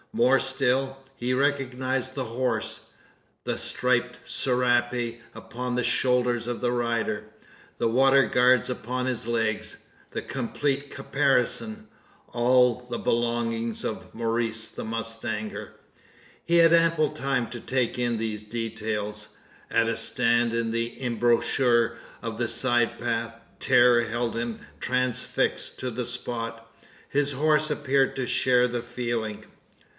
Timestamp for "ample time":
16.73-17.49